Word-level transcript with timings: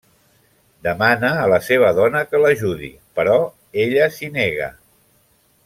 Demana 0.87 1.29
a 1.41 1.43
la 1.51 1.59
seva 1.67 1.91
dona 1.99 2.23
que 2.31 2.41
l’ajudi 2.45 2.91
però 3.19 3.37
ella 3.85 4.09
s’hi 4.17 4.31
nega. 4.41 4.73